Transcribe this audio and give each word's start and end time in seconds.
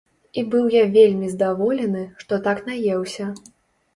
І 0.41 0.43
быў 0.53 0.63
я 0.75 0.79
вельмі 0.95 1.27
здаволены, 1.33 2.01
што 2.23 2.33
так 2.47 2.65
наеўся. 2.69 3.29